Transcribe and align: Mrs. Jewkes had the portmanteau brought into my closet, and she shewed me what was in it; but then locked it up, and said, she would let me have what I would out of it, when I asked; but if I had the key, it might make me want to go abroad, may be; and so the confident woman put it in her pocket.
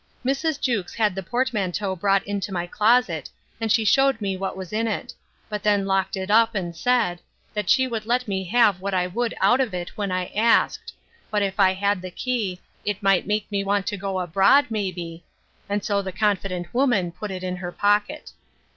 Mrs. 0.25 0.59
Jewkes 0.59 0.95
had 0.95 1.13
the 1.13 1.21
portmanteau 1.21 1.95
brought 1.95 2.23
into 2.25 2.51
my 2.51 2.65
closet, 2.65 3.29
and 3.59 3.71
she 3.71 3.85
shewed 3.85 4.19
me 4.19 4.35
what 4.35 4.57
was 4.57 4.73
in 4.73 4.87
it; 4.87 5.13
but 5.47 5.61
then 5.61 5.85
locked 5.85 6.17
it 6.17 6.31
up, 6.31 6.55
and 6.55 6.75
said, 6.75 7.21
she 7.67 7.85
would 7.85 8.07
let 8.07 8.27
me 8.27 8.43
have 8.45 8.81
what 8.81 8.95
I 8.95 9.05
would 9.05 9.35
out 9.39 9.59
of 9.61 9.75
it, 9.75 9.95
when 9.99 10.11
I 10.11 10.31
asked; 10.33 10.91
but 11.29 11.43
if 11.43 11.59
I 11.59 11.73
had 11.73 12.01
the 12.01 12.09
key, 12.09 12.59
it 12.83 13.03
might 13.03 13.27
make 13.27 13.51
me 13.51 13.63
want 13.63 13.85
to 13.89 13.95
go 13.95 14.19
abroad, 14.19 14.71
may 14.71 14.91
be; 14.91 15.23
and 15.69 15.83
so 15.85 16.01
the 16.01 16.11
confident 16.11 16.73
woman 16.73 17.11
put 17.11 17.29
it 17.29 17.43
in 17.43 17.57
her 17.57 17.71
pocket. 17.71 18.31